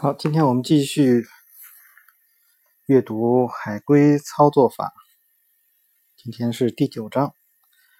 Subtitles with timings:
[0.00, 1.26] 好，今天我们继续
[2.86, 4.92] 阅读海龟操作法。
[6.16, 7.34] 今天是第九章，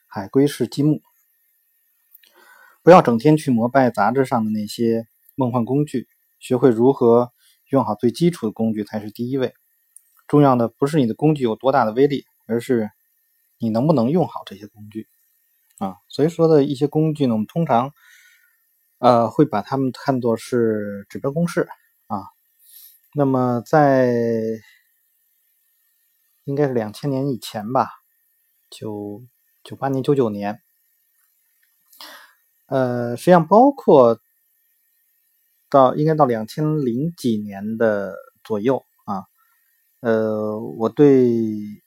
[0.07, 1.03] 海龟式积木。
[2.85, 6.07] 不要整天去膜拜杂志上的那些梦幻工具，
[6.39, 7.33] 学会如何
[7.67, 9.53] 用好最基础的工具才是第一位。
[10.29, 12.89] 重要的不是你的工具有多大的威力，而是
[13.59, 15.09] 你能不能用好这些工具
[15.79, 15.97] 啊。
[16.09, 17.93] 所以说的一些工具呢，我们通常
[18.99, 21.69] 呃会把它们看作是指标公式。
[23.15, 24.13] 那么在
[26.45, 27.89] 应该是两千年以前吧，
[28.71, 29.23] 九
[29.65, 30.61] 九八年、九九年，
[32.67, 34.21] 呃，实际上包括
[35.71, 39.25] 到应该到两千零几年的左右啊，
[40.01, 41.83] 呃，我对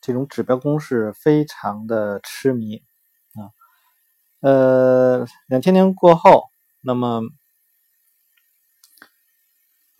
[0.00, 2.82] 这种指标公式非常的痴迷
[3.34, 3.52] 啊，
[4.40, 6.44] 呃，两千年过后，
[6.80, 7.20] 那么。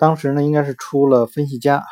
[0.02, 1.84] 当时呢，应该是出了分析家，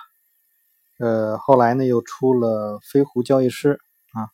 [0.99, 3.79] 呃，后来呢又出了飞狐交易师
[4.15, 4.27] 啊，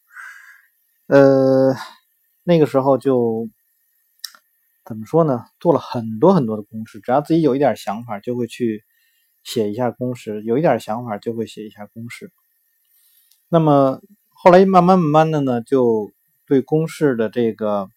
[1.08, 1.76] 呃，
[2.42, 3.50] 那个时候就
[4.82, 5.44] 怎么说呢？
[5.60, 8.82] 做了很多很多的公式，只要自己有一点想法，就会去
[9.42, 12.32] 写一下公式；有一点想法，就会写一下公式。
[13.50, 16.10] 那么后来慢慢慢慢的呢，就
[16.46, 17.90] 对公式的这个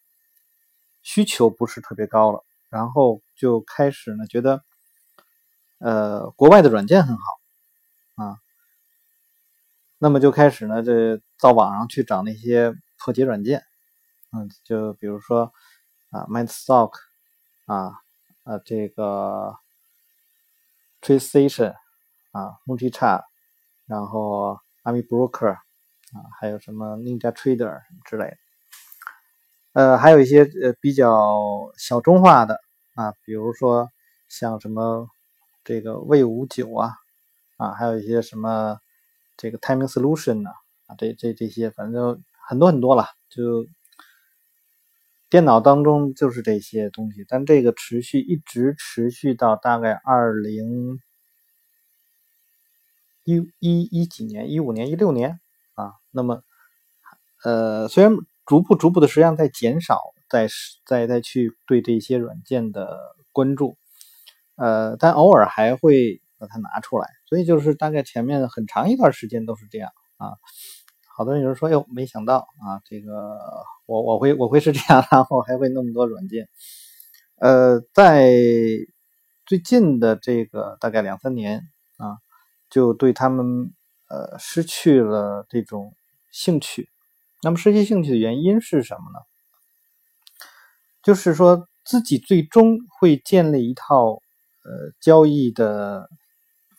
[1.02, 4.62] 需求不是特别高了，然后就开始呢觉得。
[5.80, 7.24] 呃，国外的软件很好
[8.16, 8.38] 啊，
[9.98, 13.64] 那么就开始呢，这到网上去找那些破解软件，
[14.34, 15.54] 嗯，就比如说
[16.10, 16.92] 啊，MindStock
[17.66, 18.02] 啊，
[18.44, 19.56] 啊，这个
[21.02, 21.76] TraceStation
[22.32, 23.24] 啊，MultiChart，
[23.86, 25.62] 然后 AmiBroker 啊，
[26.38, 28.38] 还有什么 NinjaTrader 之类的，
[29.72, 32.60] 呃，还有一些呃比较小众化的
[32.96, 33.90] 啊，比如说
[34.28, 35.10] 像什么。
[35.70, 36.94] 这个魏五九啊，
[37.58, 38.80] 啊，还有一些什么
[39.38, 40.50] 这个 Timing Solution 呢，
[40.88, 43.06] 啊，这这这些，反正很多很多了。
[43.30, 43.68] 就
[45.30, 51.00] 电脑当中就是这些东西，但这个持续一直持续到大概二零
[53.24, 55.40] 一一一几年，一五年、一六年
[55.76, 55.94] 啊。
[56.10, 56.42] 那么，
[57.44, 60.48] 呃，虽然逐步逐步的实际上在减少，在
[60.84, 62.98] 在在去对这些软件的
[63.32, 63.78] 关注。
[64.60, 70.34] 呃，但偶尔还会把它拿出来，所以就是大概前面很长一段时间都是这样啊。
[71.16, 73.38] 好多人有人说，哟，没想到啊，这个
[73.86, 76.50] 我我会我会是这样，然后还会那么多软件。
[77.38, 78.30] 呃，在
[79.46, 81.62] 最近的这个大概两三年
[81.96, 82.18] 啊，
[82.70, 83.74] 就对他们
[84.10, 85.94] 呃失去了这种
[86.32, 86.90] 兴趣。
[87.42, 89.20] 那么失去兴趣的原因是什么呢？
[91.02, 94.22] 就是说自己最终会建立一套。
[94.64, 96.10] 呃，交易的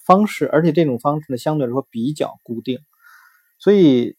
[0.04, 2.80] 方式，而且这种方式呢，相对来说比较固定，
[3.58, 4.16] 所以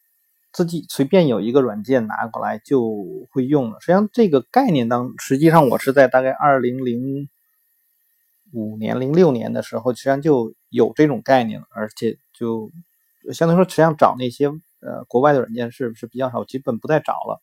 [0.51, 3.79] 自己随便有一个软件拿过来就会用了。
[3.79, 7.29] 实际上，这个概念当，实际上我是在大概二零零
[8.51, 12.71] 五年、零六年的时候，实际上就有这种概念了，而且就
[13.31, 17.39] 相对来说，实际上找那些呃国外的软件是是比较少，基本不再找了。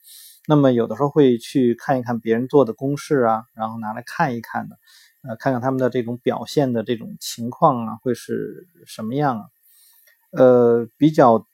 [0.47, 4.77] 那么有的时候会去看一看别人做的公式啊，然后拿来看一看的。
[5.23, 9.47] 呃，看看他们的这种表现的这种情况啊，会是什么样啊？
[10.31, 11.47] 呃，比较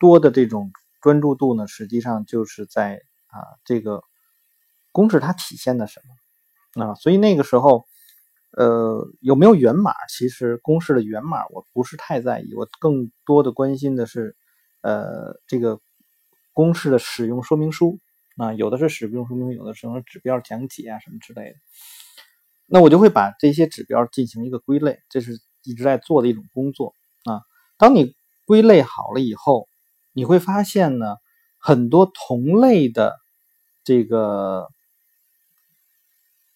[0.00, 4.02] 多的这种专注度呢，实际上就是在啊，这个
[4.90, 6.00] 公式它体现的什
[6.74, 6.94] 么啊？
[6.94, 7.84] 所以那个时候，
[8.50, 9.92] 呃，有没有源码？
[10.08, 14.34] 其实公式的源码我不是太在意，我更多的关心的是，
[14.80, 15.80] 呃，这个
[16.52, 18.00] 公式的使用说明书
[18.36, 21.56] 啊，有的是使用说明书，有的什么指标讲解啊，什么之类的。
[22.74, 26.94] 那我就会把这些指标进行一个归类，这是一直在做的一种工作
[27.24, 27.42] 啊。
[27.76, 28.14] 当你
[28.46, 29.68] 归类好了以后，
[30.14, 31.16] 你会发现呢，
[31.58, 33.12] 很多同类的
[33.84, 34.68] 这个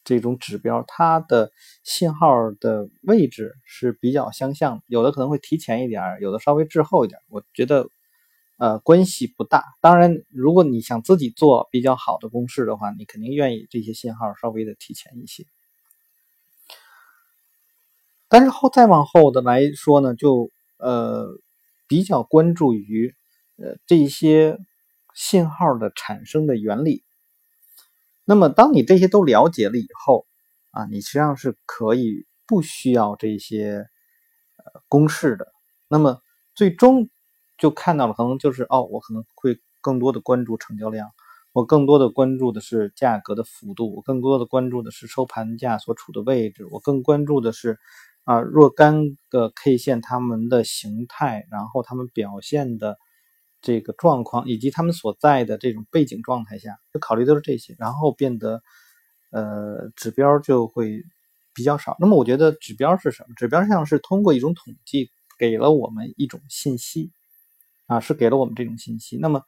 [0.04, 1.50] 这种指标，它的
[1.84, 7.20] 信号的位置是比较相像，有的可能会提前一点，有的稍微滞后一点。
[7.28, 7.90] 我觉得
[8.56, 9.64] 呃关系不大。
[9.82, 15.44] 当然，如果你想自己做比较好的公式的话，你肯定愿意这些信号稍微的提前一些。
[18.28, 21.28] 但是后再往后的来说呢，就呃
[21.86, 23.14] 比较关注于
[23.56, 24.58] 呃这些
[25.14, 27.04] 信号的产生的原理。
[28.24, 30.26] 那么当你这些都了解了以后
[30.72, 33.86] 啊，你实际上是可以不需要这些
[34.56, 35.52] 呃公式的。
[35.88, 36.20] 那么
[36.54, 37.08] 最终
[37.56, 41.08] 就看到了，可能就是哦，我可能会更多的关注成交量，
[41.52, 47.78] 我更多的关注的是价格的幅度，我更多的关注的是收盘价所处的位置，我更关注的是
[48.26, 52.98] 啊若干个 K 线它们的形态，然后它们表现的
[53.62, 58.62] 这个状况，以及它们所在的这种背景状态下，就考虑都是这些，然后变得
[59.30, 61.02] 呃指标就会
[61.54, 61.96] 比较少。
[61.98, 63.34] 那么我觉得指标是什么？
[63.36, 65.08] 指标像是通过一种统计
[65.38, 67.12] 给了我们一种信息
[67.86, 69.16] 啊，是给了我们这种信息。
[69.18, 69.42] 那么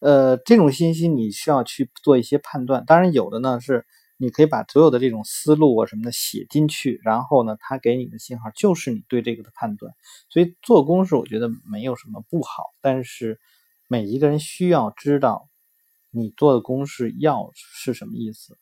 [0.00, 3.84] 呃，这种信息你需要去做一些判断，当然有的呢是
[4.18, 9.94] 你可以把所有的这种思路啊什么的写进去，然后呢，它给你的信号就是你对这个的判断。
[10.28, 13.40] 所以做公式我觉得没有什么不好，但是
[13.86, 15.48] 每一个人需要知道
[16.10, 18.58] 你做的公式要是什么意思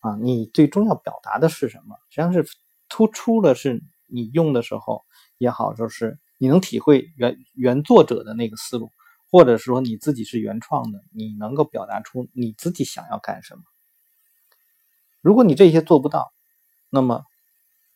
[0.00, 1.96] 啊，你最终要表达的是什么？
[2.10, 2.44] 实际上是
[2.88, 5.02] 突出的是你用的时候
[5.38, 8.90] 也好，就是你能体会原原作者的那个思路。
[9.30, 13.62] 或者说你自己是原创的，你能够表达出你自己想要干什么。
[15.24, 16.32] 如果你这些做不到，
[16.90, 17.24] 那么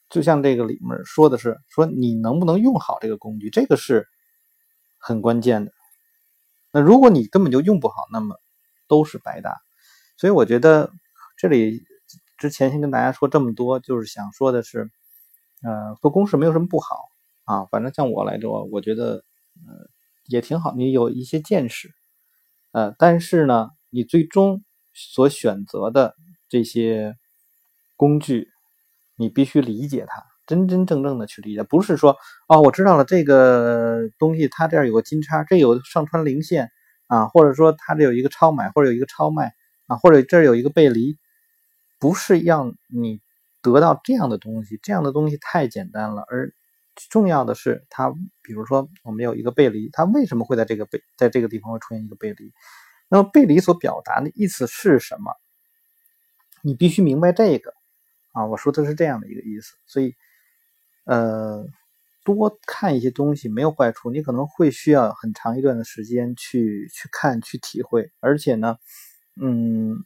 [0.09, 4.09] 就像这个里面说的是，说你能不能用好这个工具，这个是
[4.99, 5.71] 很关键的。
[6.73, 8.35] 那如果你根本就用不好，那么
[8.89, 9.55] 都是白搭。
[10.17, 10.91] 所以我觉得
[11.37, 11.83] 这里
[12.39, 14.91] 之前先跟大家说这么多，就是想说的是，
[15.63, 16.97] 呃，做公式没有什么不好
[17.45, 19.25] 啊，反正像我来说，我觉得，
[19.67, 19.91] 呃。
[20.31, 21.91] 也挺好，你有一些见识，
[22.73, 26.15] 呃，但是呢，你最终所选择的
[26.49, 27.17] 这些
[27.97, 28.49] 工具，
[29.17, 32.17] 你必须理解它，真真正正的去理解，不是说
[32.49, 36.71] 哦，我知道了这个东西，它这儿有个金叉，这有上穿零线
[37.07, 39.53] 啊，或者说它这有一个超买或者有一个超卖
[39.87, 41.19] 啊，或者这儿有一个背离，
[41.99, 43.21] 不是让你
[43.63, 46.53] 得到这样的东西，这样的东西太简单了，而。
[47.11, 48.11] 重要的是，它
[48.43, 52.53] 比如说我们有一个背离，它为什么会在这个背在这个地方会出现一个背离？
[53.09, 55.31] 那么背离所表达的意思是什么？
[56.63, 57.73] 你必须明白这个
[58.33, 58.47] 啊！
[58.47, 60.15] 我说的是这样的一个意思，所以
[61.05, 61.67] 呃，
[62.25, 68.77] 多看一些东西没有坏处，你可能会需要很长一段的时间去去看去体会，而且呢，
[69.41, 69.97] 嗯，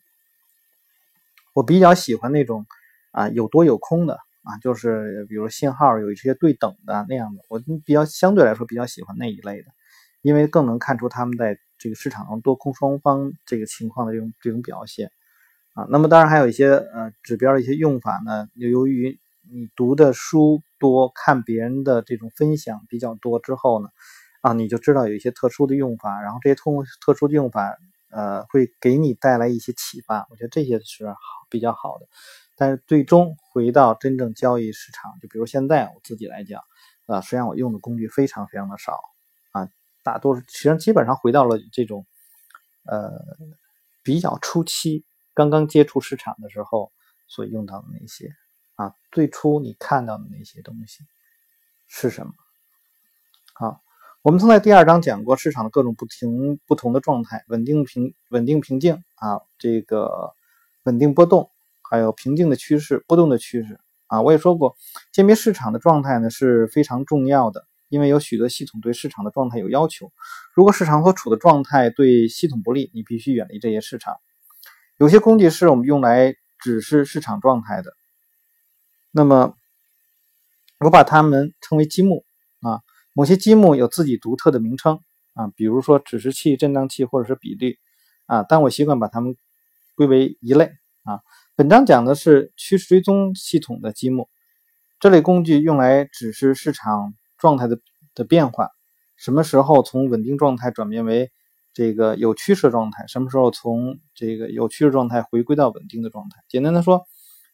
[1.54, 2.66] 我比较喜欢那种
[3.10, 4.19] 啊有多有空的。
[4.44, 9.69] 啊，就是比如信号有一些对等的那样的，我比较相对来说比较喜欢那一类的，
[10.20, 15.12] 因为更能看出他们在这个市场上多空双方这个情况的这种这种表现
[15.74, 15.86] 啊。
[15.90, 19.19] 那么当然还有一些呃指标的一些用法呢，由于
[19.50, 23.88] 你读的书多，看别人的这种分享比较多之后呢，
[24.40, 27.76] 啊你就知道有一些特殊的用法，然后这些通特殊的用法
[28.10, 31.16] 呃会给你带来一些启发，我觉得这些是好
[31.50, 32.06] 比较好的。
[32.56, 36.62] 但是最终回到真正交易市场，就比如现在我自己来讲，
[37.06, 39.00] 啊，实际上我用的工具非常非常的少，
[39.50, 39.69] 啊，
[40.02, 42.06] 大多数实际上基本上回到了这种，
[42.84, 43.10] 呃，
[44.02, 45.04] 比较初期
[45.34, 46.93] 刚刚接触市场的时候
[47.26, 48.34] 所用到的那些，
[48.75, 51.05] 啊，最初你看到的那些东西
[51.88, 52.32] 是什么？
[53.55, 53.82] 好，
[54.23, 60.34] 我们曾在第二章讲过市场的各种不停不同的状态，稳定平稳定平静啊，这个
[60.84, 61.50] 稳定波动。
[61.84, 64.76] 还有平静的趋势、波动的趋势啊，我也说过，
[65.12, 70.11] 鉴别市场的状态呢是非常重要的，因为有许多系统对市场的状态有要求。
[70.55, 74.17] 如果市场所处的状态对系统不利，你必须远离这些市场。
[75.02, 77.93] 有些工具是我们用来指示市场状态的，
[79.10, 79.56] 那么
[80.79, 82.24] 我把它们称为积木
[82.60, 82.82] 啊。
[83.12, 85.00] 某些积木有自己独特的名称
[85.34, 87.81] 啊，比如说指示器、震荡器或者是比率
[88.27, 89.34] 啊，但我习惯把它们
[89.96, 90.67] 归为一类
[91.03, 91.19] 啊。
[91.56, 94.29] 本章讲的是趋势追踪系统的积木，
[95.00, 97.81] 这类工具用来指示市场状态的
[98.15, 98.70] 的变化，
[99.17, 101.32] 什么时候从稳定状态转变为
[101.72, 106.43] 这个有趋势状态，什么时候从这个有趋势状态回归到稳定的状态。
[106.48, 107.06] 简单的说，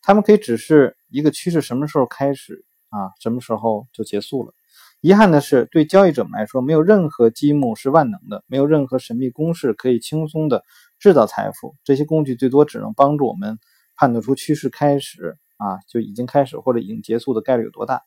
[0.03, 4.53] 他们可以指示一个趋势什么时候开始啊，什么时候就结束了。
[5.01, 10.65] 遗憾的是，对交易者们来说，没有任何积木是万能的，没有任何神秘公式可以轻松的
[10.99, 11.77] 制造财富。
[11.85, 13.59] 这些工具最多只能帮助我们。
[14.01, 18.03] 判断出趋势开始啊，就已经开始或者已经结束的概率有多大？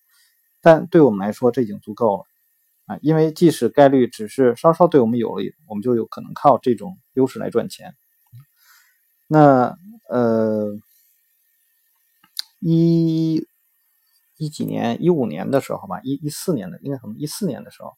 [0.62, 2.24] 但对我们来说，这已经足够了
[3.02, 7.96] 因为即使概率只是稍稍对我们有利，我们就有可能靠这种优势来赚钱。
[9.28, 9.78] 那
[10.10, 10.78] 呃，
[12.60, 13.46] 一
[14.38, 17.16] 一几年，一五年的时候吧，一一四年的应该什么？
[17.18, 17.94] 一四年的时候，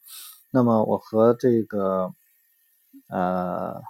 [0.51, 2.13] 那么我和这个
[3.07, 3.81] 呃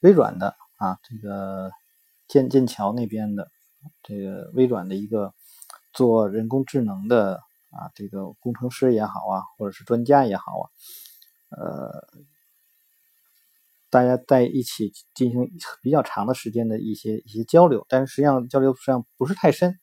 [0.00, 1.70] 微软的啊这个。
[2.28, 3.48] 剑剑桥那边的
[4.02, 5.32] 这个微软的一个
[5.92, 10.64] 做人工智能的啊，这个工程师也好啊，或者是专家也好啊，
[11.50, 12.06] 呃，
[13.90, 15.50] 大家在一起进行
[15.82, 19.78] 比较长的时间的一些一些交流，但是实际上交流实际上不是太深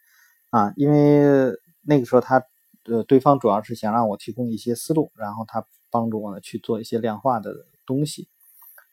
[0.50, 2.44] 啊，因为那个时候他
[2.86, 7.54] 呃对方主要是想让我提供一些思路，然后他帮助我呢去做一些量化的
[7.86, 8.28] 东西，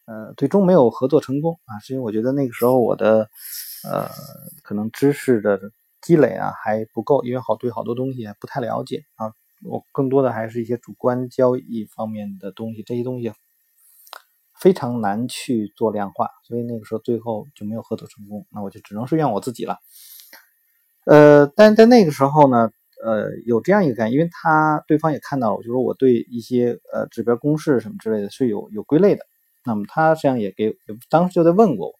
[0.04, 3.28] 呃，最终没有合作成功啊，是因为我觉得那个时候我的
[3.88, 4.08] 呃
[4.62, 5.58] 可能知识的
[6.02, 9.32] 积累啊还不够，因为好对好多东西还不太了解啊，
[9.64, 13.32] 我更多的还是一些主观交易方面的东西，这些东西。
[14.62, 19.78] 非常难去做量化，所以那个时候最后就没有合作成功，那我就只能是怨我自己了。
[21.06, 22.70] 呃，但在那个时候呢，
[23.02, 29.24] 呃，有这样一个感，因为他对方也看到了，就是我对一些呃指标公式什么之类的是有有归类的，
[29.64, 30.76] 那么他实际上也给
[31.08, 31.94] 当时就在问过我。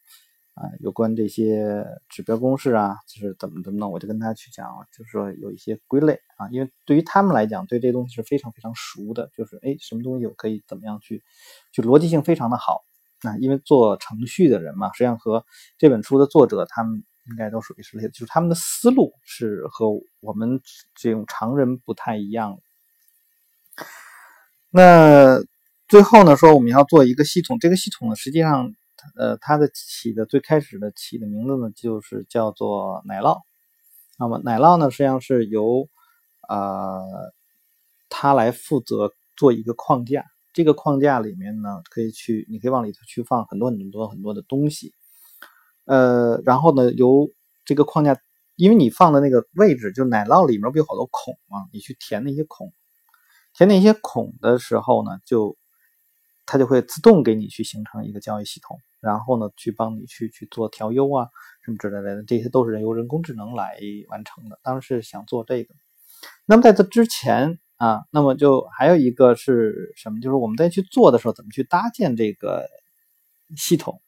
[0.55, 11.23] 啊，有关这些指标公式啊，就是怎么怎么弄，我就跟他去讲，就是说有一些归类啊，因为对于他们来讲，对这东西是非常非常熟的，就是哎，什么东西我可以怎么样去，
[11.73, 12.83] 就逻辑性非常的好
[13.23, 15.47] 啊，因为做程序的人嘛，实际上和
[15.79, 19.87] 这本书的作者他们应该都属于是类，就是他们的思路是和
[20.21, 20.61] 我们
[20.95, 22.59] 这种常人不太一样。
[24.69, 25.41] 那
[25.89, 28.75] 最后呢，说我们要做一个系统，这个系统呢，实际上。
[29.17, 33.41] 呃，它的起的最开始的起的名字呢，就是叫做奶酪。
[34.19, 35.89] 那么奶酪呢，实际上是由
[36.49, 37.33] 呃
[38.09, 40.25] 它来负责做一个框架。
[40.53, 44.93] 这个框架里面呢，可以去，你可以往里头去放很多很多很多的东西。
[45.85, 47.31] 呃，然后呢，由
[47.65, 48.21] 这个框架，
[48.57, 51.69] 因为你放的那个位置，就奶酪里面不有好多孔嘛？
[51.73, 52.73] 你去填那些孔，
[53.55, 55.57] 填那些孔的时候呢，就
[56.51, 58.81] 它就会自动给你去形成一个交易系统。
[58.99, 61.29] 然后呢，去帮你去去做调优啊，
[61.65, 63.79] 什么之类的，这些都是由人工智能来
[64.09, 64.59] 完成的。
[64.63, 65.75] 当时想做这个。
[66.45, 70.21] 那么在这之前啊，那么就还有一个是什么？
[70.21, 72.67] 就是我们在去做的时候，怎么去搭建这个
[73.57, 74.03] 系统？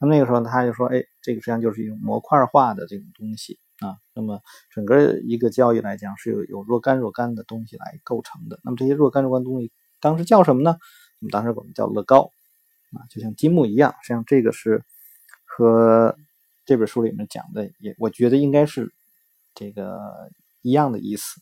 [0.00, 3.98] 那么那个时候他就说，哎，这个实际上就是一种模块化的这种东西啊。
[4.12, 4.40] 那么
[4.74, 8.58] 整个一个交易来讲，是有有若干若干的东西来构成的。
[8.64, 9.70] 那么这些若干若干东西，
[10.00, 10.78] 当时叫什么呢？
[11.22, 12.30] 我们当时我们叫乐高。
[12.94, 14.84] 啊，就像积木一样，实际上这个是
[15.46, 16.14] 和
[16.66, 18.92] 这本书里面讲的，也我觉得应该是
[19.54, 19.98] 这个
[20.60, 21.40] 一样的意思。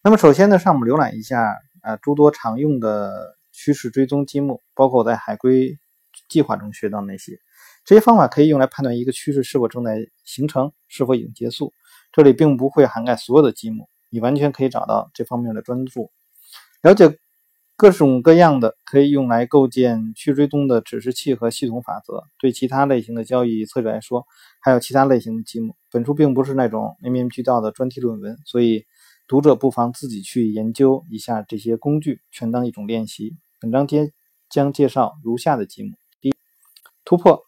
[0.00, 5.78] 那么首先呢，上我们浏览一下啊，诸多常用的趋势追踪积木，包括我在海龟
[6.30, 7.38] 计划中学到那些，
[7.84, 11.74] 这些方法可以用来判断一个趋势是否正在形成，是否已经结束。
[12.10, 16.10] 这里并不会涵盖所有的积木，你完全可以找到这方面的专注，
[16.80, 17.18] 了解。
[17.80, 22.24] 各种各样的可以用来构建去追踪的指示器和系统法则。
[22.38, 24.26] 对其他类型的交易策略来说，
[24.60, 25.74] 还有其他类型的积木。
[25.90, 28.84] 本书并不是那种面面俱到的专题论文，所以
[29.26, 33.38] 读者不妨自己去研究一下这些工具，全当一种练习。
[33.58, 34.12] 本章节
[34.50, 36.34] 将介绍如下的积木：第一，
[37.06, 37.42] 突破。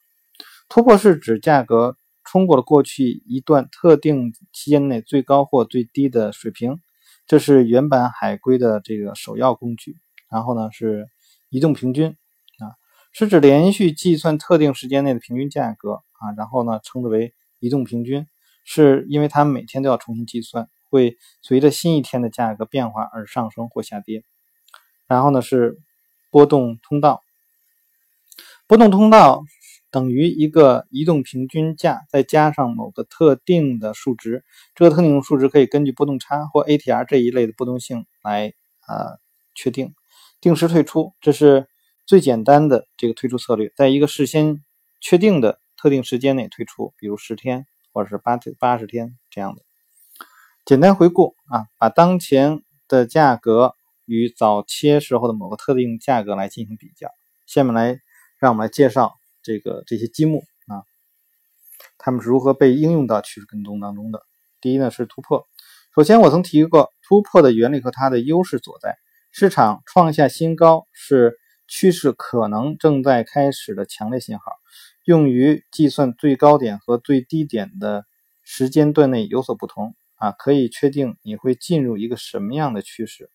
[0.71, 6.79] 突破是指价格冲过了过去一段特定期间内最高或最低的水平，
[7.27, 9.99] 这是原版海龟的这个首要工具。
[10.33, 11.07] 然后呢是
[11.51, 12.17] 移动平均
[12.59, 12.73] 啊，
[13.13, 18.27] 是指连续计算特定时间内的平均价格啊，然后呢称之为移动平均，
[18.65, 24.25] 是因为它每天都要重新计算，会随着新一天的价格变化而上升或下跌。
[25.07, 25.79] 然后呢是
[26.31, 27.23] 波动通道，
[28.67, 29.43] 波动通道
[29.91, 34.43] 等于一个移动平均价再加上某个特定的数值，
[34.75, 39.19] 这个特定数值可以根据波动差或 ATR 这一类的波动性来啊
[39.55, 39.95] 确定。
[40.43, 41.69] 定时退出，这是
[42.05, 44.61] 最简单的这个退出策略，在一个事先
[45.01, 49.63] 确定的特定时间内退出，比如十天或者是八八十天这样的。
[50.65, 57.09] 简单回顾啊，把当前的价格与早切时候的某个特定价格来进行比较。
[57.47, 58.01] 下面来
[58.41, 60.83] 让我们来介绍这个这些积木啊，
[61.99, 64.27] 它们是如何被应用到趋势跟踪当中的。
[64.61, 65.47] 第一呢是突破，
[65.95, 68.99] 首先我曾提过突破的原理和它的优势所在。
[69.35, 74.45] 市场创下新高是趋势可能正在开始的强烈信号，
[75.07, 78.05] 用于计算最高点和最低点的
[78.43, 83.31] 时间段内有所不同啊，可以确定你会进入一个什么样的趋势。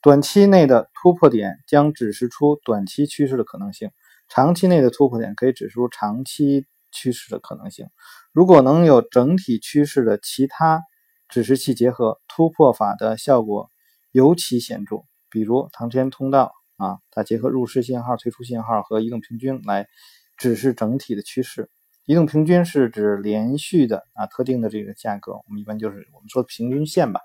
[0.00, 3.90] 短期内的突破点将指示出短期趋势的可能性，
[4.26, 7.88] 长期内的突破点可以指出长期趋势的可能性。
[8.32, 10.82] 如果能有整体趋势的其他
[11.28, 13.70] 指示器结合，突破法的效果
[14.12, 15.04] 尤其显著。
[15.30, 19.88] 比如长天通道啊，它结合入市信号、退出信号和移动平均来
[20.36, 21.70] 指示整体的趋势。
[22.06, 27.20] 移动平均是指连续的啊特定的这个价格，我们一般就是我们说平均线吧。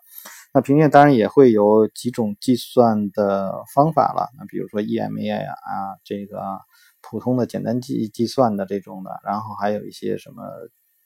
[0.54, 6.60] 那平均线当然也会有几种计算的方法了，那比如说 EMA 呀啊，这个
[7.02, 10.44] 普通的简单计计算的这种的，然后还有一些什么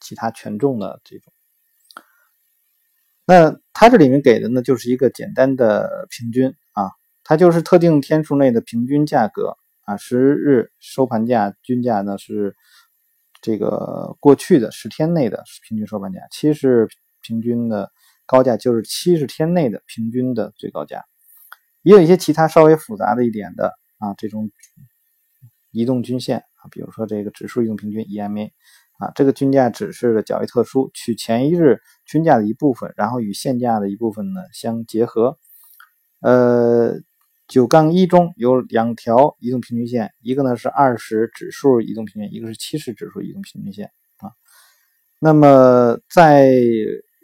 [0.01, 1.31] 其他权重的这种。
[3.25, 6.53] 那它这里面给的呢，就是一个简单的平均，
[7.29, 12.55] 它就是特定天数内的平均价格啊，十日收盘价均价呢是
[13.39, 16.87] 这个过去的十天内的平均收盘价，七十
[17.21, 17.91] 平均的
[18.25, 21.05] 高价就是七十天内的平均的最高价，
[21.83, 24.49] 也有一些其他稍微复杂的一点的啊，这种
[25.69, 28.49] 移动均线啊，比如说这个指数移动平均 EMA。
[28.97, 35.37] 啊，这个均价指示的较为特殊，取前一日均价的一部分，然后与现价的一部分呢相结合。
[36.21, 36.95] 呃，
[37.49, 44.31] 九杠一中有两条移动平均线，一个呢是二十指数移动平均，一个是七十指数移动平均线啊。
[45.19, 46.49] 那么在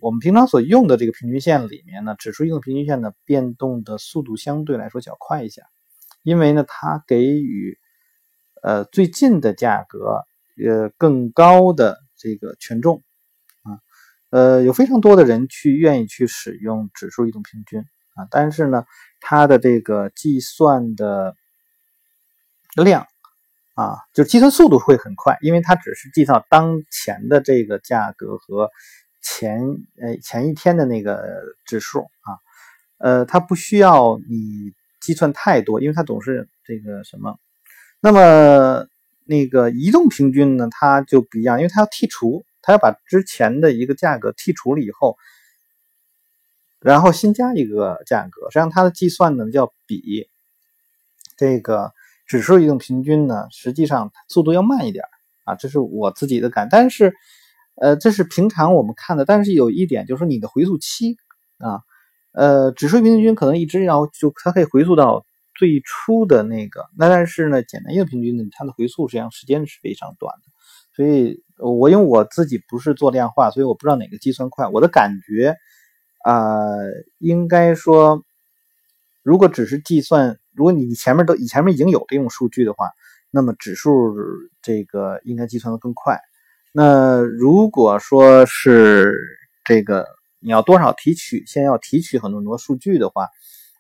[0.02, 5.62] 我们平常所用的这个平均线里面呢，指数移动平均线的变动的速度相对来说较快一些，
[6.24, 7.78] 因为呢它给予
[8.62, 10.26] 呃最近的价格。
[10.58, 13.04] 呃，更高的这个权重
[13.64, 13.84] 啊，
[14.30, 17.84] 呃，有非常多的人去愿意去使用指数移动平均
[18.16, 18.86] 啊，但是呢，
[19.20, 21.36] 它的这个计算的
[22.76, 23.06] 量
[23.76, 28.72] 啊，就计算速度会很快，因为它只是计算当前的这个价格和
[29.22, 29.62] 前
[30.02, 31.24] 呃前一天的那个
[31.66, 32.40] 指数啊，
[32.98, 37.38] 呃，它不需要你计算太多，因为它总是这个什么，
[38.00, 38.88] 那么。
[39.28, 45.18] 那个移动平均呢，它就不一样，因为它要剔除，它要把之前的一个价格剔除了以后，
[46.92, 48.50] 然后新加一个价格。
[48.50, 50.28] 实际上它的计算呢，要比
[51.38, 51.92] 这个
[52.28, 55.04] 指数移动平均呢，实际上速度要慢一点
[55.44, 55.56] 啊。
[55.56, 57.14] 这是我自己的感，但是
[57.82, 59.26] 呃，这是平常我们看的。
[59.26, 61.18] 但是有一点就是说，你的回溯期
[61.58, 61.82] 啊，
[62.32, 65.26] 呃，指数平均可能一直要就它可以回溯到。
[65.58, 70.52] 最初的那个，那但是呢，简单移动平均呢，它的回溯实际上时间是非常短的，
[70.94, 74.68] 所以我因为我自己不是做量化，所以我不知道哪个计算快。
[74.68, 75.56] 我的感觉
[76.26, 76.66] 啊，
[77.20, 78.24] 应该说，
[79.22, 82.90] 如果只是计算，如果你前面都以前面已经有这种数据的话，
[83.30, 84.16] 那么指数
[84.64, 86.20] 这个应该计算的更快。
[86.74, 89.14] 那如果说是
[89.64, 90.08] 这个
[90.40, 93.28] 你要多少提取，先要提取很多很多数据的话。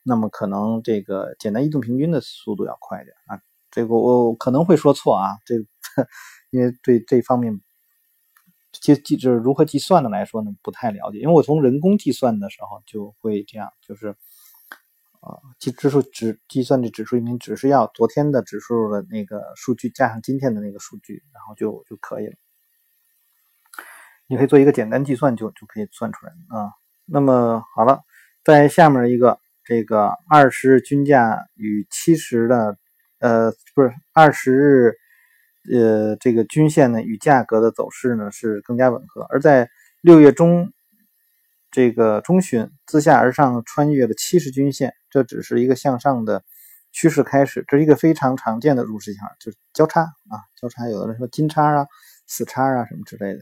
[0.03, 5.55] 那么可能这个简单移动平均的速度要快点啊，这个我可能会说错啊，这
[6.51, 7.59] 因为对这方面
[8.93, 11.19] 计计就是如何计算的来说呢，不太了解。
[11.19, 14.09] 因为我从人工计算的时候就会这样，就是
[15.21, 22.33] 啊，计指数指计算的指数你只是要昨天的指数的那个数据加上今天的那个数据，然后就就可以了。
[24.27, 26.71] 你可以做一个简单计算，就就可以算出来啊。
[27.05, 28.01] 那么好了，
[28.43, 29.39] 在下面一个。
[29.67, 32.77] 这个二十日均价与七十的，
[33.17, 34.93] 呃，不是二十日，
[35.71, 39.23] 呃，这个均线呢与价格的走势呢是更加吻合。
[39.29, 39.69] 而在
[40.01, 40.71] 六月中，
[41.71, 46.43] 这个中旬自下而上穿越了七十均线，这只是一个向上的
[46.91, 47.65] 趋势开始。
[47.67, 50.87] 这是一个非常常见的入市信号，就是交叉啊，交叉。
[50.87, 51.87] 有的人说金叉啊、
[52.27, 53.39] 死叉啊什么之类的。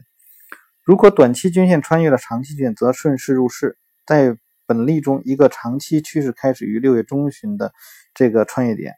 [0.82, 3.78] 如果短期均线穿越了长期均线，则顺势入市。
[4.06, 7.72] 在本例中，一个长期趋势开始于六月中旬的
[8.14, 8.94] 这个穿越点。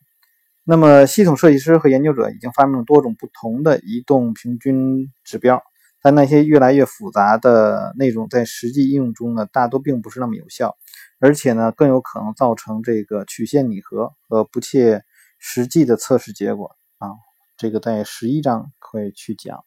[0.68, 5.62] 那么，系统设计师和研究者已经发明了多种不同的移动平均指标，
[6.02, 10.76] 但那些越来越复杂的内容在实际应用中呢，大多并不是那么有效，
[11.20, 15.04] 而且呢，更有可能造成这个曲线拟合和不切
[15.38, 17.10] 实际的测试结果啊。
[17.56, 19.64] 这个在十一章会去讲。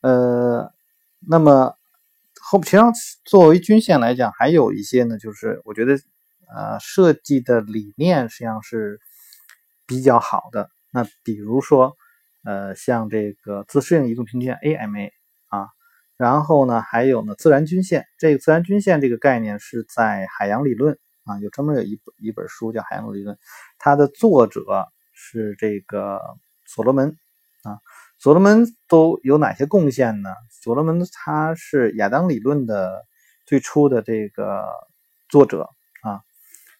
[0.00, 0.72] 呃，
[1.28, 1.74] 那么。
[2.48, 2.92] 后实际上，
[3.24, 5.94] 作为均线来讲，还有一些呢，就是我觉得，
[6.54, 9.00] 呃，设计的理念实际上是
[9.86, 10.70] 比较好的。
[10.92, 11.96] 那比如说，
[12.44, 15.10] 呃，像这个自适应移动平均线 AMA
[15.48, 15.68] 啊，
[16.16, 18.06] 然后呢，还有呢自然均线。
[18.18, 23.36] 这个自然均线这个概念是在海洋理论啊，有专门有一本一本书叫《海洋理论》，
[23.78, 26.20] 它的作者是这个
[26.64, 27.16] 所罗门
[27.62, 27.80] 啊。
[28.18, 30.30] 所罗门都有哪些贡献呢？
[30.50, 33.04] 所罗门他是亚当理论的
[33.44, 34.64] 最初的这个
[35.28, 35.68] 作者
[36.00, 36.22] 啊，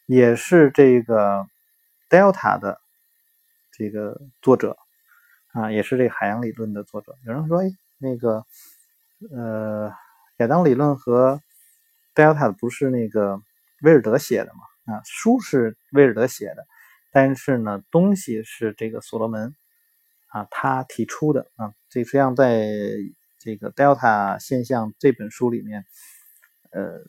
[0.07, 1.45] 也是这个
[2.09, 2.81] Delta 的
[3.77, 4.77] 这个作者
[5.53, 7.15] 啊，也是这个海洋理论的作者。
[7.27, 8.45] 有人说，哎，那个
[9.31, 9.93] 呃，
[10.39, 11.41] 亚当理论和
[12.15, 13.43] Delta 不是那个
[13.83, 14.95] 威尔德写的吗？
[14.95, 16.67] 啊，书是威尔德写的，
[17.13, 19.55] 但是呢，东西是这个所罗门。
[20.29, 22.69] 啊，他提出的啊，这实际上在
[23.39, 25.85] 这个 Delta 现象这本书里面，
[26.73, 27.05] 呃，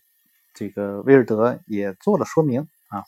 [0.54, 3.04] 这个威尔德也做了说明啊。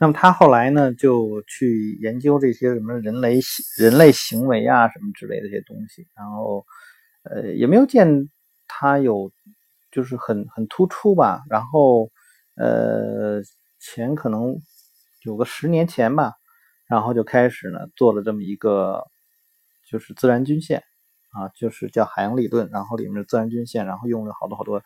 [0.00, 3.40] 那么他后来呢，就去研究这些什么人类
[3.76, 6.64] 人类行为啊，什么之类的这些东西，然后
[7.24, 8.28] 呃也没有见
[8.68, 9.32] 他有
[9.90, 11.42] 就是很很突出吧。
[11.50, 12.10] 然后
[12.56, 13.42] 呃
[13.80, 14.56] 前可能
[15.24, 16.34] 有个十年前吧，
[16.86, 19.04] 然后就开始呢做了这么一个
[19.90, 20.84] 就是自然均线
[21.32, 24.80] 啊，就是叫海洋理论，然后里面的自然均线，然后用了好多好多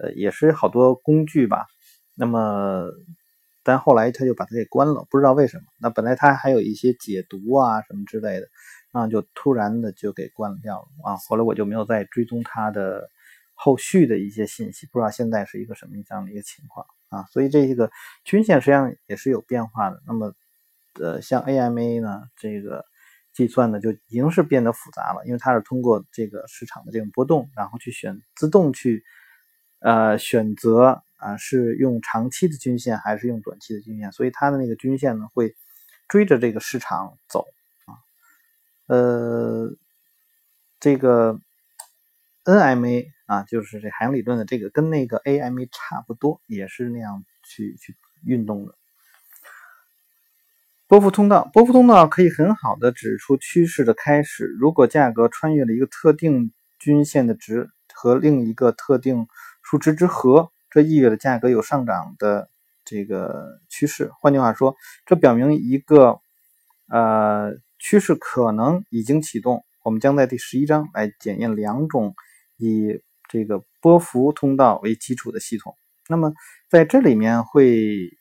[0.00, 1.66] 呃也是好多工具吧。
[2.16, 2.86] 那么。
[3.68, 5.64] 但后来他就把它给关了，不知道为什么。
[5.78, 8.48] 那本来他还有一些解读啊什么之类的，
[8.92, 11.16] 啊，就突然的就给关掉了啊。
[11.28, 13.10] 后来我就没有再追踪他的
[13.52, 17.26] 后续的一些信息，不知道现在是一个什么这样的一个情况啊。
[17.30, 17.90] 所以这个
[18.24, 20.02] 均线实际上也是有变化的。
[20.06, 20.32] 那么，
[20.98, 22.86] 呃，像 AMA 呢，这个
[23.34, 29.04] 计算呢就已经是变得复杂了，因为它是通过这个市场的这种波动，然后去选自动去
[29.80, 31.02] 呃选择。
[31.18, 34.12] 啊，是用长期的均线还是用短期的均线？
[34.12, 35.56] 所以它的那个均线呢，会
[36.08, 37.44] 追着这个市场走
[37.86, 37.98] 啊。
[38.86, 39.68] 呃，
[40.78, 41.40] 这个
[42.44, 48.76] NMA 啊，就是这海洋理论的这个，跟那个 AMA 差不多，也是那样去去运动的。
[50.86, 54.46] 波幅通道，波幅通道可以很好的指出趋势的开始。
[54.60, 59.26] 如果价格穿越了一个特定均线的值和另一个特定
[59.62, 60.52] 数值之和。
[60.78, 62.48] 这意味着价格有上涨的
[62.84, 64.12] 这个趋势。
[64.20, 66.20] 换句话说，这表明一个
[66.88, 69.64] 呃趋势可能已经启动。
[69.82, 72.14] 我们将在第十一章来检验两种
[72.58, 75.74] 以这个波幅通道为基础的系统。
[76.08, 76.32] 那么
[76.70, 78.16] 在这里面会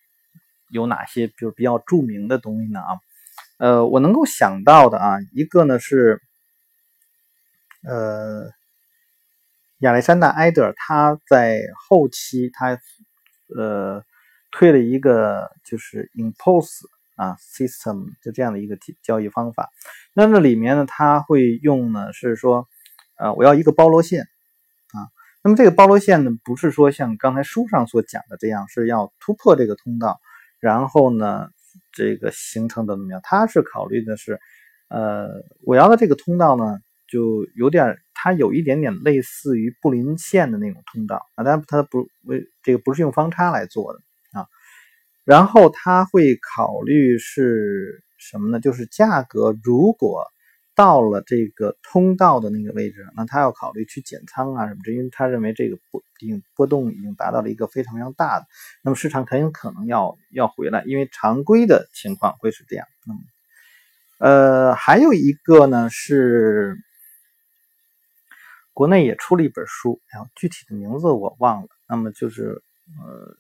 [0.72, 2.80] 有哪些，比如比较著名的东西呢？
[2.80, 2.98] 啊，
[3.60, 6.24] 呃，我能够想到的啊，一个呢是
[7.84, 8.57] 呃。
[9.80, 12.80] 亚历山大·埃德尔他在后期，他
[13.56, 14.04] 呃
[14.50, 16.80] 推了一个就是 impulse
[17.16, 19.70] 啊 system 就这样的一个交易方法。
[20.13, 22.68] 那这里面呢，他会用呢是说，
[23.20, 25.06] 呃，我要一个包罗线啊。
[25.44, 30.20] 那么这个包罗线呢，不是说像刚才书上所讲的这样，是要突破这个通道，
[30.60, 31.50] 然后呢
[31.92, 33.22] 这个形成的怎么样？
[33.24, 34.40] 他是考虑的是，
[34.90, 35.30] 呃，
[35.63, 36.80] 我要的这个通道呢。
[37.10, 43.99] 就有点，它有一点点类似于布林线的那种通道啊，但它不为这个不是用方差来做的
[44.39, 44.47] 啊。
[45.23, 48.60] 然后他会考虑是什么呢？
[48.60, 50.23] 就是价格如果
[50.73, 58.47] 到了这个通道的那个位置，那他要考虑去减仓啊什么的，因为他认为这个波已经波动已经达到了一个非常非常大的，
[58.84, 62.88] 那么市场很有可能要要回来，因为常规的情况会是这样。
[63.06, 63.19] 那么，
[64.19, 66.77] 呃，还有一个呢是。
[68.78, 71.68] 国内也出了一本书，然后具体的名字我忘了。
[71.90, 72.62] 那么就是
[73.02, 73.36] 呃，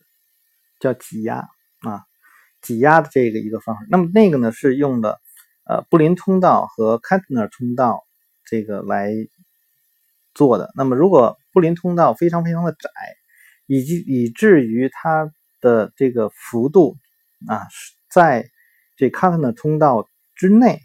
[0.79, 1.47] 叫挤压
[1.81, 2.05] 啊，
[2.59, 3.85] 挤压的这个一个方式。
[3.87, 5.21] 那么那个呢是用的
[5.63, 8.03] 呃布林通道和坎特纳通道
[8.45, 9.13] 这个来
[10.33, 10.71] 做的。
[10.75, 12.89] 那么如果布林通道非常非常的窄，
[13.67, 16.97] 以及以至于它的这个幅度
[17.47, 17.67] 啊
[18.09, 18.49] 在
[18.95, 20.81] 这坎特纳通道之内，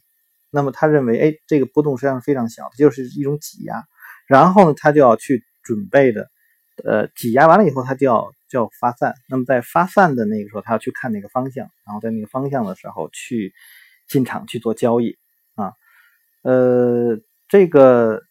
[0.51, 3.83] 那么他认为哎这个波动实际上非常小，就是一种挤压。
[4.33, 6.31] 然后呢，他就要去准备的，
[6.85, 9.14] 呃，挤压完了以后，他就要就要发散。
[9.29, 13.53] 那么在发散的那个时候，他要去看那个方向，然后在那个方向的时候去
[14.09, 15.18] 进场去做交易
[15.55, 15.75] 啊。
[16.42, 18.23] 呃，这个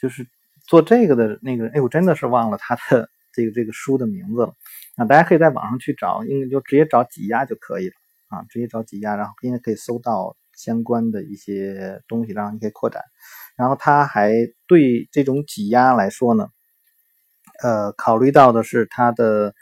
[0.00, 0.24] 就是
[0.68, 4.54] 做这个的那个，哎，我真的是忘了他的这个这个书的名字了。
[4.94, 7.94] 啊，大家可以在网上去找，应该就直接找挤压就可以了
[8.28, 13.02] 啊，直接找挤压，然后应该可以搜到相关的一些东西，然后你可以扩展。
[13.60, 14.32] 然后他还
[14.66, 16.48] 对这种挤压来说呢，
[17.62, 19.54] 呃，考虑到的是它的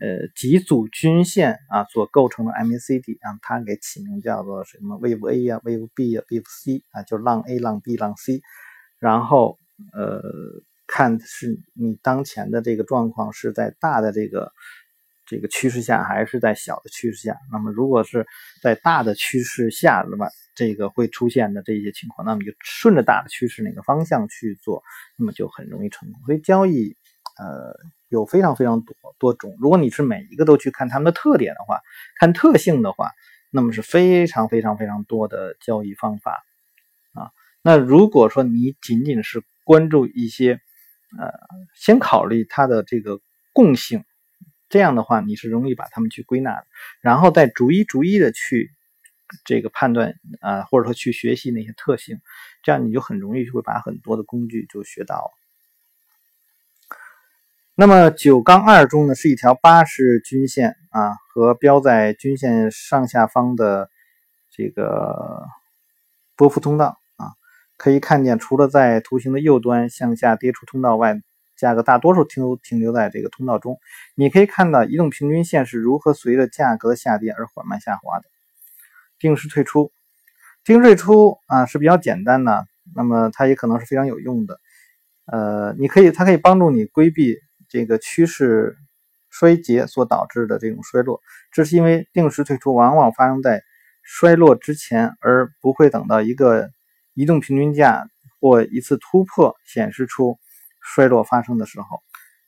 [0.00, 8.40] 呃几组均线啊所构成的 MACD 啊，他给起名叫做什么 Wave A 呀，Wave B 呀，Wave C 啊，就浪 A 浪 B 浪 C，
[8.98, 9.58] 然后
[9.92, 10.22] 呃
[10.86, 14.50] 看是你当前的这个状况是在大的这个。
[15.32, 18.26] 这个趋势下还是在小的趋势下，那么如果是
[18.60, 24.82] 在大的趋势下，那么这个会出现的这些情况，那么就顺着大的趋势哪个方向去做，
[25.16, 26.20] 那么就很容易成功。
[26.26, 26.94] 所以交易，
[27.38, 27.74] 呃，
[28.10, 29.56] 有非常非常多多种。
[29.58, 31.80] 如果你是每一个都去看他们的特点的话，
[32.20, 33.10] 看特性的话，
[33.50, 36.44] 那么是非常非常非常多的交易方法
[37.14, 37.32] 啊。
[37.62, 40.60] 那如果说你仅仅是关注一些，
[41.18, 41.32] 呃，
[41.74, 43.18] 先考虑它的这个
[43.54, 44.04] 共性。
[44.72, 46.66] 这样的话，你是容易把它们去归纳的，
[47.02, 48.72] 然后再逐一逐一的去
[49.44, 52.22] 这个判断啊，或者说去学习那些特性，
[52.62, 55.30] 这样你就很容易就会把很多的工具就学到了。
[57.74, 63.90] 那么九杠二中呢是一条八十均线啊，和标在均线上下方的
[64.50, 65.44] 这个
[66.34, 67.36] 波幅通道啊，
[67.76, 71.20] 可以看见，除了在图形的右端向下跌出通道外，
[71.62, 73.78] 价格大多数停留停留在这个通道中。
[74.16, 78.24] 你可以看到移动平均线是如何随着价格的下跌而缓慢下滑的。
[79.20, 79.92] 定时退出，
[80.64, 84.58] 定时退出啊是比较简单的，那么它也可能是非常有用的。
[85.26, 87.38] 呃，你可以，它可以帮助你规避。
[87.68, 88.76] 这个趋势
[89.30, 91.22] 衰竭所导致的这种衰落，
[91.52, 93.62] 这是因为定时退出往往发生在
[94.02, 96.68] 衰落之前，而不会等到一个
[97.14, 98.06] 移动平均价
[98.42, 100.38] 或一次突破显示出
[100.82, 102.02] 衰落发生的时候。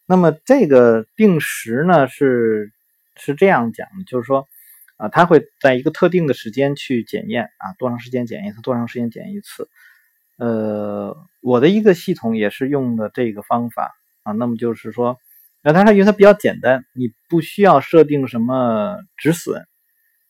[0.07, 2.73] 那么这个定时呢是
[3.17, 4.47] 是这样讲的，就是说
[4.97, 9.69] 啊，它会在一个特定的时间去检验啊，多长时间检一次，多长时间检验一次。
[10.37, 13.95] 呃，我的一个系统也是用的这个方法。
[14.25, 15.19] 啊，那么就是说，
[15.63, 19.67] 那它因为它比较简单，你不需要设定什么止损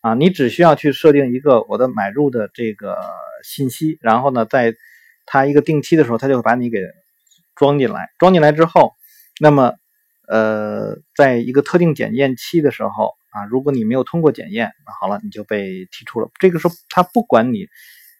[0.00, 2.98] 啊，你只需要去设定一个我的买入的这个
[3.44, 4.74] 信息，然后呢，在
[5.26, 6.80] 它一个定期的时候，它就会把你给
[7.56, 8.94] 装进来，装进来之后，
[9.40, 9.74] 那么
[10.28, 16.30] 呃，在一个特定检验期的时候啊，如果你没有通过检验，那好了，你就被踢出了。
[16.38, 17.66] 这个时候，它不管你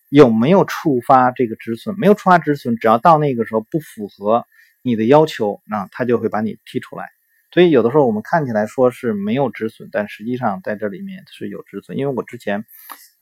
[0.09, 4.44] 有没有触发这个止损，没有触发止损，只要到那个时候不符合。
[4.87, 7.09] 你的要求，那他就会把你踢出来。
[7.53, 11.97] 所以有的时候我们看起来说是没有止损，但实际上在这里面是有止损。
[11.97, 12.66] 因为我之前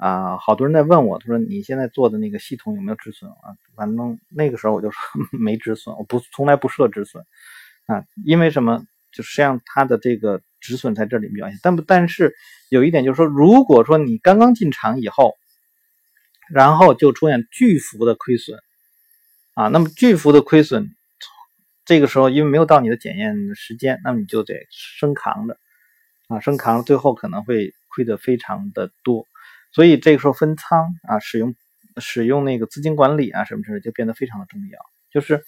[0.02, 3.54] 啊，好多人在问我，他说你现在做的那个系统有没有止损啊？
[3.76, 4.98] 反正那个时候我就说
[5.38, 7.24] 没止损，我不从来不设止损
[7.86, 8.04] 啊。
[8.24, 8.84] 因为什么？
[9.12, 11.60] 就实际上它的这个止损在这里表现。
[11.62, 12.34] 但不，但是
[12.68, 15.36] 有一点就是说，如果说你刚刚进场以后，
[16.50, 18.58] 然后就出现巨幅的亏损
[19.54, 20.88] 啊，那么巨幅的亏损。
[21.84, 25.58] 这个时候，因为没有到你的检验时间，那么你就得生扛着，
[26.26, 29.26] 啊，生扛，最后可能会亏得非常的多。
[29.72, 31.54] 所以这个时候分仓啊，使用
[31.98, 34.78] 使用那个资金管理啊什么之类，就变得非常的重要。
[35.10, 35.44] 就是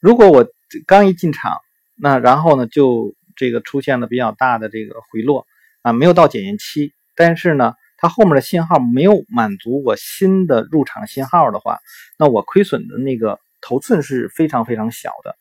[0.00, 0.46] 如果我
[0.86, 1.58] 刚一进场，
[1.96, 5.46] 那然后呢就这个出现了比较大的这个回落
[5.82, 11.78] 啊，没有到检验期，但是呢，它后面的信号没有满足我新的入场信号的话，
[12.18, 15.36] 那我亏损的那个头寸是非常非常小的。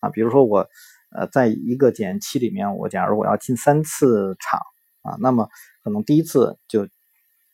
[0.00, 0.68] 啊，比如说我，
[1.10, 4.60] 呃，在一个检验期里面，我假如我要进三次场
[5.02, 5.48] 啊，那么
[5.82, 6.88] 可能第一次就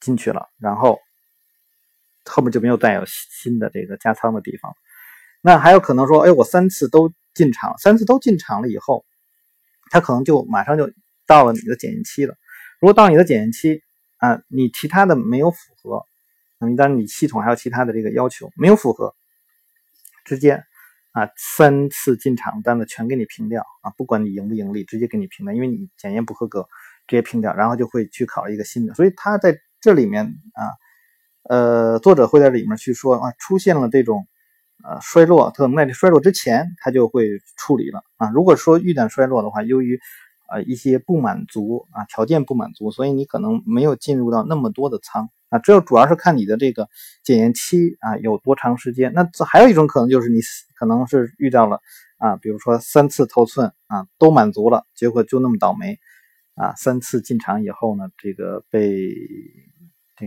[0.05, 1.01] 进去了，然后
[2.25, 4.75] 后面就没有再有新的这个加仓的地方。
[5.41, 9.05] 那还有可能说，哎，我三次都进场，三次都进场了以后，
[9.91, 10.91] 它可能就马上就
[11.27, 12.35] 到了你的检验期了。
[12.81, 13.83] 如果到你的检验期
[14.19, 16.05] 啊，你其他的没有符合，
[16.59, 19.15] 那么当然你系统还有其他的这个要求没有符合，
[20.25, 20.63] 直接。
[21.13, 23.93] 啊，三次进场单子全给你平掉啊！
[23.97, 26.63] 不管你盈不盈利，直接给你平掉，因为你检验不合格，
[27.07, 28.93] 直接平掉，然后就会去考一个新的。
[28.95, 30.73] 所以他在这里面啊，
[31.43, 34.27] 呃，作者会在里面去说啊，出现了这种
[34.83, 38.31] 呃衰落，可能在衰落之前，他就会处理了啊。
[38.31, 40.01] 如果说遇见衰落的话，由于
[40.51, 45.29] 呃一些不满足啊，条件不满足，所以你可能没有进入到那么多的仓。
[45.51, 46.89] 啊，这主要是看你的这个
[47.23, 49.13] 检验期啊有多长时间。
[49.13, 50.41] 那这还有一种可能就是你
[50.75, 51.81] 可能是遇到了
[52.17, 55.99] 啊，比如说三次头寸啊都满足了，结果就那么倒霉
[56.55, 59.13] 啊，三次进场以后呢，这个被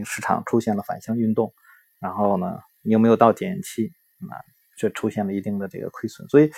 [0.05, 1.53] 市场出现了反向运动，
[1.99, 3.91] 然后呢你又没有到检验期
[4.29, 4.35] 啊，
[4.77, 6.27] 就出现了一定的这个亏损。
[6.29, 6.51] 所以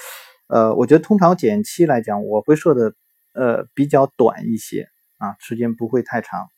[0.48, 2.94] 呃，我觉得通常检验期来讲，我会设的
[3.34, 6.50] 呃比较短一些啊，时间不会太长。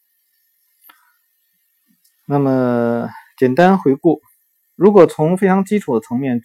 [2.25, 4.21] 那么简单回顾，
[4.75, 6.41] 如果从非常基础的层面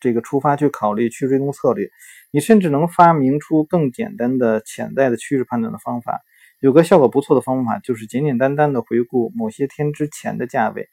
[0.00, 1.88] 这个出发去考虑趋势追踪策略，
[2.30, 6.20] 你甚至能发明出更简单的潜在的趋势判断的方法。
[6.60, 10.88] 有个效果不错的方法就是简简单单的回顾某些天之前的价位。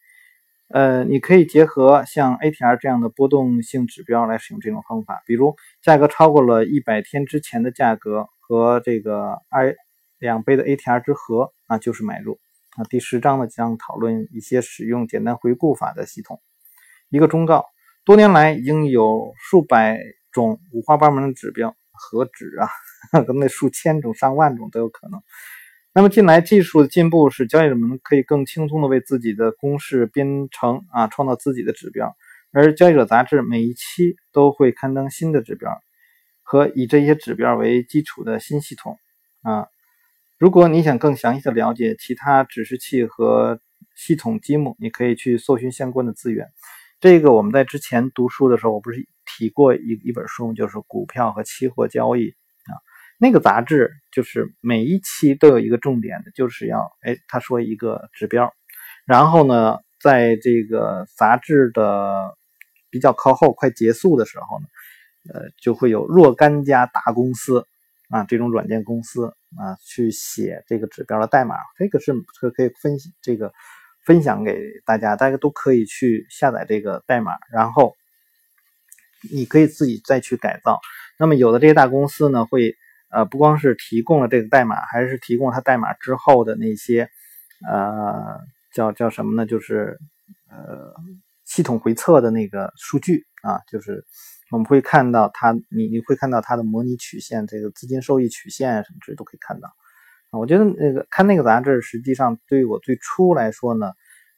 [0.68, 9.76] 呃，你可以结合像 ATR 这样的波动性指标来使用这种方法，比如价格超过了一百天之前的价格和这个二
[10.20, 12.40] 两倍的 ATR 之和啊，就是买入。
[12.78, 16.42] 啊，第十章呢将讨论一些使用简单回顾法的系统。
[17.10, 17.66] 一个忠告：
[18.04, 19.98] 多年来已经有数百
[20.32, 25.22] 种五花八门的指标，何止啊， 跟那数千种、上万种都有可能。
[25.98, 32.14] 那么近来技术的进步使交易者们可以更轻松的为自己的公式编程啊，创造自己的指标。
[32.52, 35.72] 而交易者杂志每一期都会刊登新的指标
[36.44, 38.98] 和以这些指标为基础的新系统
[39.42, 39.68] 啊。
[40.38, 43.62] 如果你想更详细的了解其他指示器和
[43.96, 46.50] 系统积木，你可以去搜寻相关的资源。
[47.00, 52.34] 这个我们在之前读书的时候，我不是提过一一本书，就是《股票和期货交易
[53.18, 58.54] 那个杂志就是每一期都有一个重点的，就是要哎，他说一个指标，
[59.06, 62.36] 然后呢，在这个杂志的
[62.90, 64.66] 比较靠后、快结束的时候呢，
[65.34, 67.66] 呃，就会有若干家大公司
[68.10, 73.54] 啊，这种软件公司啊，去写这个指标的代码，这个是可可以分析这个
[74.06, 77.96] 分享给大家，大家都可以去下载这个代码，然后
[79.32, 80.80] 你可以自己再去改造。
[81.18, 82.76] 那么有的这些大公司呢，会
[83.10, 87.10] 呃不光是提供了这个代码，还是提供它代码之后的那些
[87.68, 88.40] 呃
[88.74, 89.46] 叫叫什么呢？
[89.46, 89.98] 就是
[90.50, 90.94] 呃
[91.46, 94.04] 系统回测的那个数据啊，就是
[94.52, 99.70] 我们会看到它，你你会看到它的模拟曲线，这个资金收益曲线什么之类都可以看到。
[100.32, 103.92] 我觉得那个看那个杂志，实际上对于我最初来说呢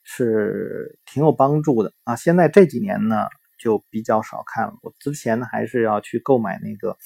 [0.04, 2.16] 是挺有帮助的啊。
[2.16, 3.26] 现在这几年呢。
[3.60, 4.74] 就比较少看了。
[4.82, 6.96] 我之前呢还是要去购买那个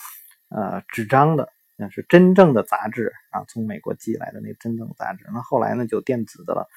[0.54, 5.24] 呃纸张的，那是真正的杂志啊，从美国寄来的那真正杂志。
[5.32, 6.68] 那后来呢就电子的了，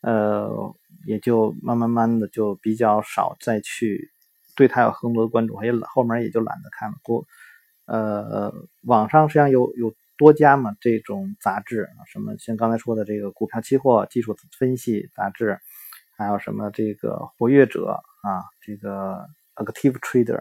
[0.00, 0.74] 呃，
[1.06, 4.10] 也就慢慢慢的就比较少再去
[4.54, 6.96] 对它有更多的关注，也后面也就懒得看了。
[7.02, 7.26] 过
[7.86, 15.58] 呃，网上实际上有有多家嘛这种杂志，什么像刚才说的这个股票期货技术分析杂志。
[16.18, 20.40] 还有什么这个活跃者啊，这个 Active Trader，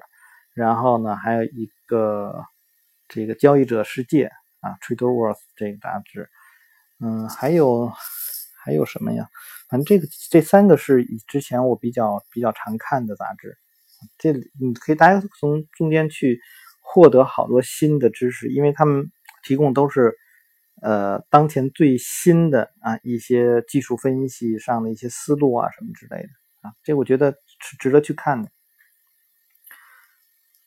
[0.53, 2.45] 然后呢，还有一个
[3.07, 6.29] 这个交易者世界啊，Trader World 这个杂志，
[6.99, 7.91] 嗯，还有
[8.63, 9.27] 还有什么呀？
[9.69, 13.57] 反正这个这三个是之前我比较比较常看的杂志，
[14.17, 16.39] 这你可以大家从中间去
[16.81, 19.11] 获得好多新的知识，因为他们
[19.43, 20.15] 提供都是。
[20.81, 26.27] 呃，当前最新的啊一些技术分析上的一些思路啊什么之类的
[26.61, 28.51] 啊，这我觉得是值得去看的。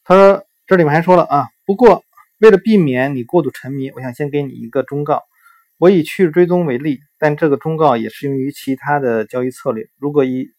[0.03, 2.03] 他说这里面还说了啊，不过
[2.39, 5.25] 为了避免你过度沉迷，我想先给你一个忠告。
[5.77, 9.89] 我以趋势追踪为例，但这个忠告也适用于其他的交易策略。
[9.99, 10.51] 如果一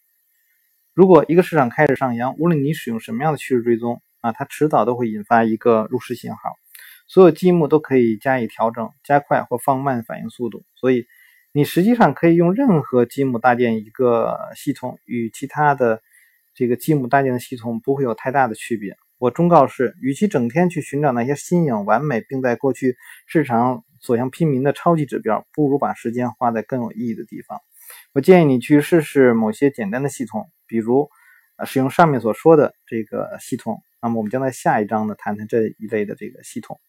[0.93, 6.39] 如果一个市场开始上扬，无论你使用什么样的趋势追踪啊，它迟早都会引发一个入市信号。
[7.07, 10.63] 所有积木都可以加以调整，加快或放慢反应速度。
[10.75, 11.05] 所以，
[11.53, 16.01] 你实际上可以用任何积木搭建一个系统，与其他的
[16.53, 18.97] 这个积木搭建的系统不会有太大的区别。
[19.19, 22.95] 我忠告是：与其整天去寻找那些新颖、完美，并在过去
[23.27, 27.59] 市场所向披靡的超级指标，不如把时间花在更有意义的地方。
[28.13, 31.09] 我建议你去试试某些简单的系统，比如
[31.65, 33.81] 使用上面所说的这个系统。
[34.01, 36.79] 那么，我们将在下一章呢谈谈这一类的这个系统。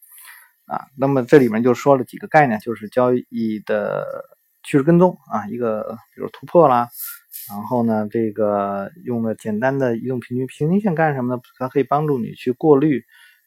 [0.67, 4.07] 啊，那么这里面就说了几个概念，就是交易的
[4.63, 6.89] 趋势跟踪啊，一个比如突破啦，
[7.51, 11.43] 然后呢，这个用了简单的移动平均平均线干什么呢？
[11.59, 13.05] 它可以帮助你去过滤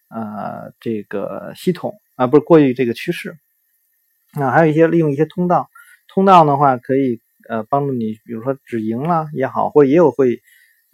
[0.10, 3.38] 呃这个系统啊，不是过滤这个趋势。
[4.36, 5.70] 那还有一些利用一些通道，
[6.08, 10.42] 通道的话可以呃帮助你，比如说止盈啦也好，或者也有会。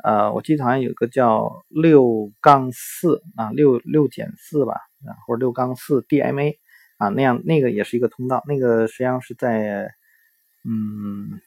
[0.01, 6.55] 呃，我记得好像有个叫六杠四啊，六六减四吧啊，或者六杠四 DMA
[6.97, 9.91] 啊，那样那个也是一个通道，那个实际上是在
[10.63, 11.41] 嗯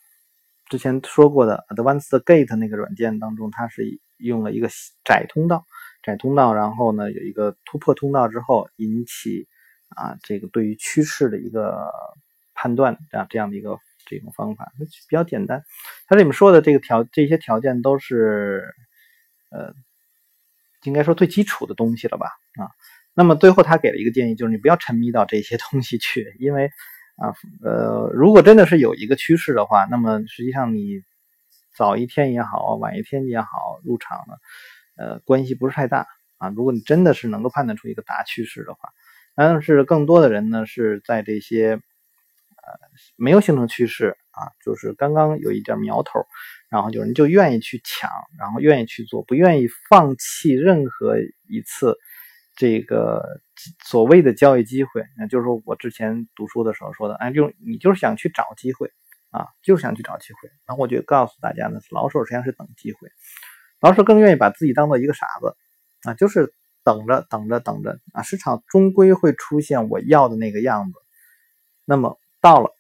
[0.73, 4.71] 之前说过的 Advanced Gate 那个软件当中，它是用了一个
[5.05, 5.67] 窄通道，
[6.03, 9.47] 窄通道，然后呢有一个突破通道之后引起
[9.91, 11.93] 啊这个对于趋势的一个
[12.55, 13.77] 判断这样这样的一个。
[14.05, 14.73] 这种方法
[15.09, 15.63] 比较简单，
[16.09, 18.75] 它里面说的这个条这些条件都是，
[19.53, 19.73] 呃，
[20.83, 22.27] 应该说最基础的东西了吧？
[22.61, 22.67] 啊，
[23.15, 26.69] 那么最后他给了一个建议，就是你不要沉迷到这些东西去，因为
[27.17, 31.03] 啊，呃，如果真的是有一个趋势的话，那么实际上你
[31.77, 34.35] 早一天也好，晚一天也好入场呢，
[34.97, 36.07] 呃，关系不是太大
[36.39, 36.49] 啊。
[36.51, 38.91] 如果你真的是能够判断出一个大趋势的话，
[39.35, 41.81] 但是更多的人呢是在这些。
[42.65, 42.79] 呃，
[43.17, 46.25] 没有形成趋势啊，就是刚刚有一点苗头，
[46.71, 51.17] 然后有人就愿意去抢，然后愿意去做，不愿意放弃任何
[51.49, 51.99] 一次
[52.57, 53.41] 这个
[53.85, 55.05] 所谓的交易机会。
[55.19, 58.91] 那就是说我之前读书的时候说的，哎，就你就是想去找机会
[59.31, 60.49] 啊，就是想去找机会。
[60.67, 63.09] 然后我就告诉大家呢，老手实际上是等机会，
[63.81, 65.57] 老手更愿意把自己当做一个傻子
[66.09, 70.99] 啊，就是等着等着等着啊，市场终归会出现我要的那个样子，
[71.85, 72.19] 那么。
[72.43, 72.75] 到了，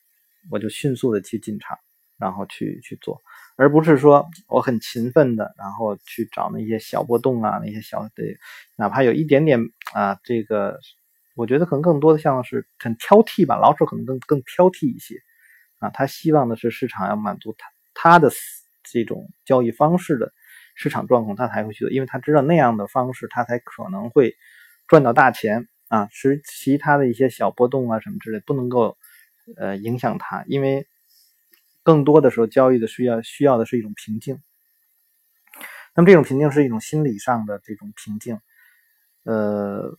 [0.50, 1.78] 我就迅速的去进场，
[2.18, 3.22] 然后去去做，
[3.56, 8.10] 而不是说我很勤奋的，然后去找那些小波动啊，那些小的，
[8.76, 9.60] 哪怕有一点点
[9.92, 10.78] 啊，这个
[11.34, 15.16] 我觉得可能更多的像是很挑剔吧，老手可能更更挑剔一些。
[15.78, 18.30] 啊，他希望的是市场要满足他他的
[18.84, 20.32] 这种交易方式的
[20.74, 24.34] 市场状况，他才会去做，因为他知道那样的方式他才可能会
[24.88, 25.68] 赚到大钱。
[25.88, 28.96] 啊，是其他的一些小波动啊什么之类不能够
[29.58, 30.86] 呃影响他，因为
[31.82, 34.38] 更多的时候交易的需要需要的是一种平静。
[35.94, 38.38] 那么这种平静是一种心理上的这种平静，
[39.24, 39.96] 呃。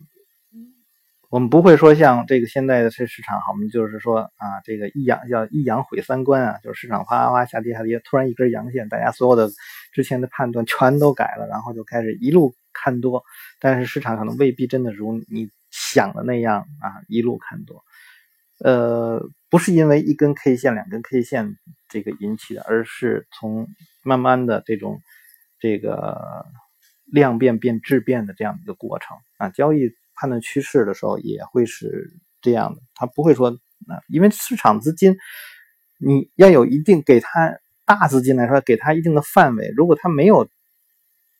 [1.29, 9.49] 我们不会说像这个现在的这市场，我们就是说啊，这个一阳叫一阳毁三观啊，就是市场哗哗下跌下跌，突然一根阳线，大家所有的
[9.93, 13.23] 之前的判断全都改了，然后就开始一路看多，
[13.59, 17.83] 但是市场可能未必真的如你想的那样啊，一路看多。
[18.59, 23.67] 呃，不是因为一根 K 线、两根 K 线这个引起的，而是从
[24.01, 24.99] 慢慢的这种
[25.59, 26.47] 这个
[27.05, 29.91] 量变变质变的这样一个过程啊，交易。
[30.15, 35.17] 判断趋势的时候也会是这样的，他不会说啊，因为市场资金
[35.97, 39.73] 你要有一定给他大资金来说，给他一定的范围。
[39.75, 40.47] 如果他没有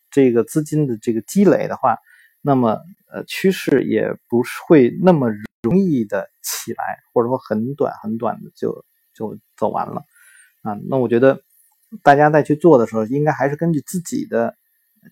[0.09, 1.97] 这个资金的这个积累的话，
[2.41, 2.80] 那么
[3.11, 5.30] 呃趋势也不是会那么
[5.64, 8.86] 容易的起来，或者说很短很短的就
[9.16, 10.03] 就走完了
[10.61, 10.78] 啊。
[10.89, 11.41] 那我觉得
[12.03, 14.55] 大家在去做的时候，应该还是根据自己的。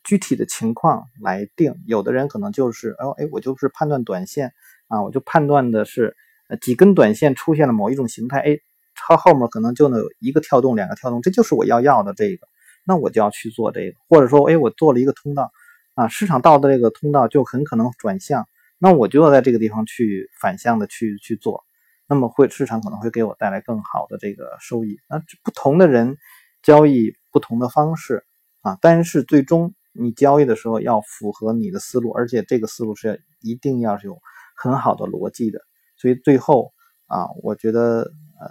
[0.06, 4.54] 具体的情况来定，有的人可能就是，哦，哎，我就是判断短线
[4.88, 6.16] 啊，我就判断的是，
[6.62, 8.58] 几根短线出现了某一种形态，哎，
[8.95, 12.47] 它后面可能就能有一个跳动，两个跳动，这就是我要要的这个，
[12.86, 15.52] 那我就要去做这个，或者说，哎，我做了一个通道，
[15.93, 18.47] 啊，市场到的这个通道就很可能转向，
[18.82, 21.63] 那我就要在这个地方去反向的去去做，
[22.07, 24.99] 那么会市场可能会给我带来更好的这个收益。
[25.07, 26.17] 那不同的人
[26.63, 28.25] 交易不同的方式
[28.61, 29.73] 啊，但是最终。
[29.93, 34.21] 你交易的时候要符合你的思路，而且这个思路是一定要有
[34.55, 35.59] 很好的逻辑的。
[35.97, 36.71] 所以最后
[37.07, 38.09] 啊，我觉得
[38.39, 38.47] 呃，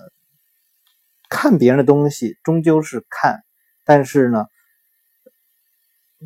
[1.31, 3.41] 看别人的东西终究是看，
[3.87, 4.45] 但是呢，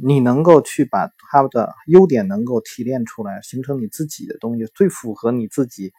[0.03, 5.93] 你能够去把他的优点能够提炼出来，形成你自己的东西，最符合你自己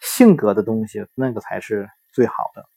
[0.00, 2.68] 性格的东西，那个才是最好的。